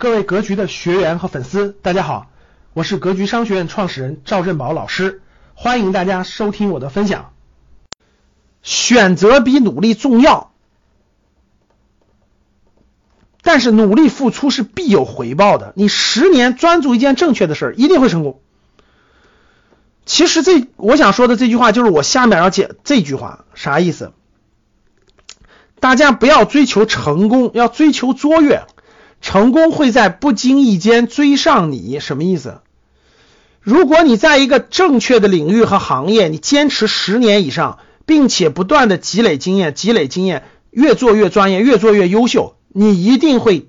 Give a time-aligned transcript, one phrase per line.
[0.00, 2.30] 各位格局的学员和粉丝，大家好，
[2.72, 5.22] 我是格局商学院创始人赵振宝老师，
[5.54, 7.32] 欢迎大家收听我的分享。
[8.62, 10.52] 选择比努力重要，
[13.42, 15.72] 但是努力付出是必有回报的。
[15.74, 18.40] 你十年专注一件正确的事儿，一定会成功。
[20.06, 24.12] 其实这我想说的这句话，就是我下面要讲这句话，啥意思？
[25.80, 28.62] 大家不要追求成功，要追求卓越。
[29.20, 32.60] 成功会在不经意间追上你，什么意思？
[33.60, 43.68] 如果你在一个正确的领域和行业，你坚持十年以上，并且不断的积累经验，积累经验，越做越专业，越做越优秀，你一定会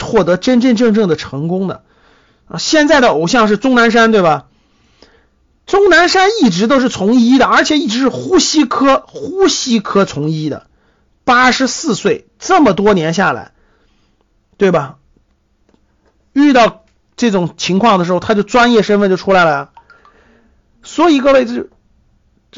[0.00, 1.84] 获得真真正正的成功的。
[2.48, 4.46] 啊，现在的偶像是钟南山，对吧？
[5.66, 10.68] 钟南山一直都是从医的，而且一直是呼吸科呼吸科从医的。
[11.24, 13.50] 八十四岁，这么多年下来，
[14.56, 14.98] 对吧？
[16.32, 16.84] 遇到
[17.16, 19.70] 这种情况的时候，他就专业身份就出来了。
[20.82, 21.68] 所以各位，这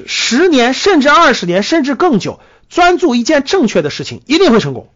[0.06, 4.88] 十年甚至二十年甚至更久，专注一件正确的事情，一定会成功。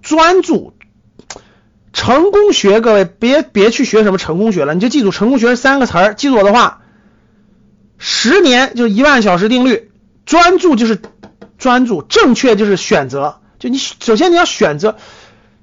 [0.00, 0.74] 专注
[1.92, 6.82] 成功学，各位别别去学什么成功学了，你就记住成功学三个词儿，记住我的话。
[7.98, 9.92] 十年就一万小时定律，
[10.26, 11.00] 专注就是
[11.62, 13.38] 专注，正确就是选择。
[13.60, 14.96] 就你首先你要选择，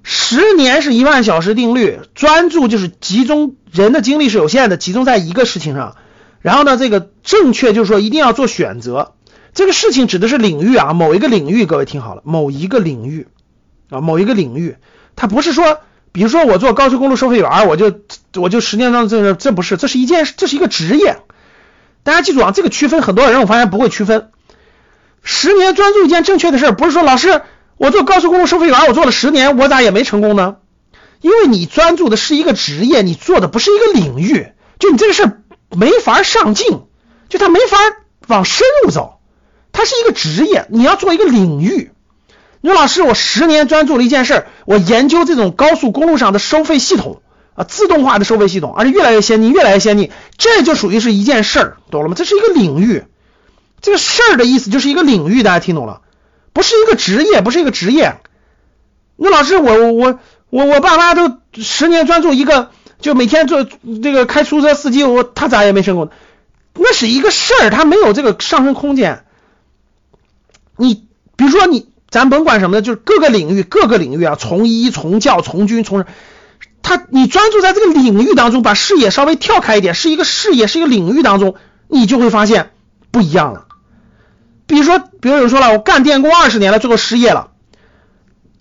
[0.02, 5.98] 十年是一万小时定律，专注就是集中人的精力是有限的，集中在一个事情上。
[6.40, 9.12] 然后呢，这个正确就是说一定要做选择。
[9.54, 13.28] 这个事情指的是领域啊，某一个领域，各位听好了，某一个领域
[13.90, 14.78] 啊，某一个领域，
[15.18, 15.80] 它不是说，
[16.14, 18.00] 比如说我做高速公路收费员，我就
[18.36, 21.18] 我就十年当中这这不是，这是一件这是一个职业。
[22.04, 24.30] 大家记住啊，这个区分很多人我发现不会区分。
[25.22, 27.42] 十年专注一件正确的事儿，不是说老师
[27.78, 30.58] 我做高速公路收费员，我做了十年，我咋也没成功呢？
[31.22, 34.48] 因为你专注的是一个职业，你做的不是一个领域，
[34.80, 35.42] 就你这个事儿
[35.76, 36.82] 没法上进，
[37.30, 37.78] 就他没法
[38.28, 39.20] 往深入走，
[39.72, 41.92] 它是一个职业，你要做一个领域。
[42.62, 47.22] 你说老师，我十年专注了一件事儿，我研究这种高速公路上的收费系统。
[47.56, 52.16] 啊，自动化的收费系统，而且越来越先进，越来越先进，这就属于是一件事儿，懂了吗？
[52.16, 53.04] 这是一个领域，
[53.82, 56.02] 这个事儿的意思就是一个领域，大家听懂了？
[56.54, 58.18] 不是一个职业，不是一个职业。
[59.16, 60.20] 那老师，我我我
[60.50, 66.10] 我我爸妈都十年专注一个，就每天做这个开出租车司机，我他咋也没成功？
[66.74, 69.26] 那是一个事儿，他没有这个上升空间。
[70.78, 76.06] 你比如说你，咱甭管什么的，就是各个领域，各个领域啊，从医、从教、从军、从。
[76.82, 81.56] 他，你专注在这个领域当中，把视野稍微跳开一点，是一个视野，是一个领域当中，
[81.90, 82.72] 你就会发现
[83.12, 83.66] 不一样了。
[84.70, 87.50] 比如说，比如有人说了，我干电工二十年了，最后失业了。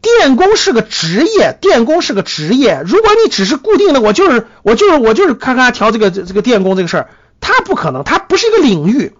[0.01, 2.83] 电工是个职业，电工是个职业。
[2.87, 7.11] 如果你只是固定的，我就是我就是我就是咔咔调这个这个电工这个事儿，
[7.41, 9.13] 它不可能，它不是一个领域。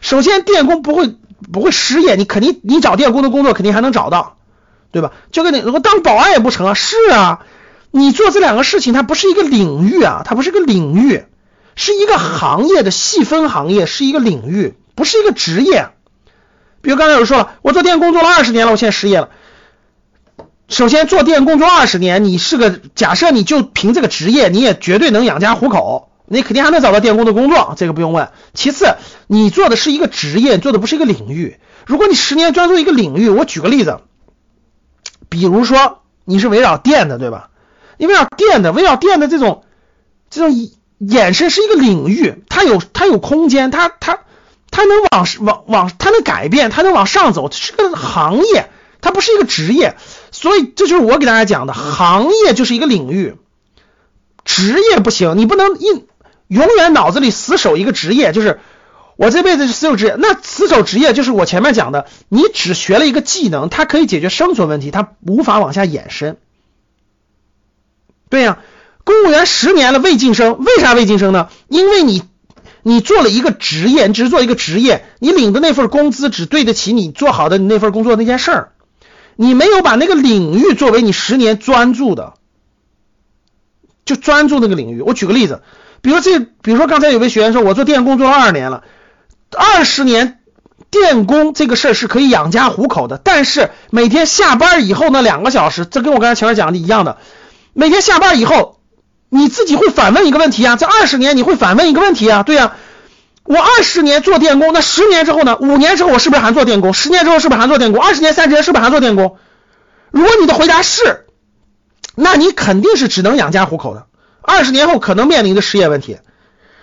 [0.00, 1.14] 首先，电工不会
[1.52, 4.38] 不会失业，你肯定你找电工的工作肯定还能找到，
[4.92, 5.12] 对吧？
[5.30, 7.40] 就跟你如果当保安也不成啊，是啊。
[7.90, 11.24] 你做这两个事情，它不是一个领域啊，它不是个领域，
[11.76, 15.88] 是一个行业的细分行业，是一个领域，不是一个职业。
[16.82, 19.28] 比如刚才有人说了，我做电工做了二十年了，我现在失业了。
[20.68, 28.28] 首先做电工做二十年，你是个假设，你就凭这个职业，你也绝对能养家糊口，你肯定还能找到电工的工作，这个不用问。
[28.54, 28.94] 其次，
[29.26, 31.58] 你做的是一个职业，做的不是一个领域。
[31.86, 33.98] 如果你十年专注一个领域，我举个例子，
[35.28, 37.50] 比如说你是围绕电的，对吧？
[37.98, 39.64] 你围绕电的，围绕电的这种
[40.30, 40.56] 这种
[41.00, 44.20] 衍生是一个领域，它有它有空间，它它
[44.70, 48.70] 它能往往往，它能改变，它能往上走，是个行业，
[49.00, 49.96] 它不是一个职业，
[50.30, 53.36] 所以这就是我给大家讲的，行业就是一个领域，
[54.44, 56.04] 职业不行，你不能一
[56.48, 58.60] 永远脑子里死守一个职业，就是
[59.16, 66.38] 我这辈子是死守职业，那死守职业就是我前面讲的，你只学了一个技能，它可以解决生存问题，它无法往下延伸。
[68.28, 68.58] 对呀，
[69.04, 71.48] 公务员十年了未晋升，为啥未晋升呢？
[71.68, 72.22] 因为你
[72.82, 78.72] 你做了一个职业，你只是做一个职业，你领的那份工资只对得起你做好的你那份工作那件事儿，
[79.36, 82.34] 你没有把那个领域作为你十年专注的，
[84.04, 85.00] 就专注那个领域。
[85.02, 85.62] 我举个例子，
[86.00, 88.84] 比如这，比如说刚才有位学员说，我做电工做了二十年了，
[89.56, 90.40] 二十年
[90.90, 97.18] 电工这个事儿是可以养家糊口的，但是每天下班以后那两个小时，这跟我刚才前面讲的一样的。
[97.72, 98.79] 每天下班以后，
[99.30, 100.76] 你自己会反问一个问题啊？
[100.76, 102.42] 这二十年你会反问一个问题啊？
[102.42, 102.74] 对呀，
[103.44, 105.56] 我二十年做电工，那十年之后呢？
[105.58, 106.92] 五年之后我是不是还做电工？
[106.92, 108.02] 十年之后是不是还做电工？
[108.02, 109.38] 二十年、三十年是不是还做电工？
[110.10, 111.26] 如果你的回答是，
[112.16, 114.06] 那你肯定是只能养家糊口的，
[114.42, 116.18] 二十年后可能面临的失业问题。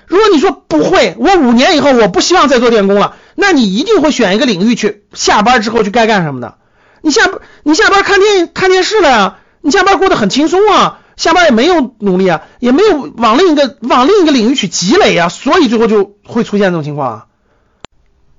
[0.08, 6.56] 如果你说不会，我五年以后我不希望再做电工了，那你一定会选一个领域去，下班之后去该干什么的。
[7.02, 7.30] 你下
[7.64, 17.28] 你下班看电看电视了呀，你下班过得很轻松啊，下班也没有努力啊，也没有往另一个往另一个领域去积累啊，所以最后就会出现这种情况啊。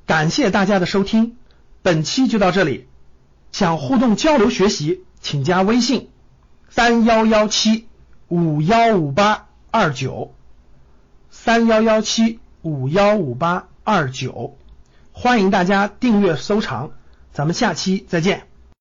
[0.07, 1.37] 感谢大家的收听，
[1.83, 2.87] 本期就到这里。
[3.53, 6.09] 想互动交流学习，请加微信
[6.71, 7.87] 三幺幺七
[8.29, 10.33] 五幺五八二九。
[11.31, 14.57] 三幺幺七五幺五八二九，
[15.13, 16.91] 欢迎大家订阅收藏，
[17.33, 18.48] 咱们下期再见。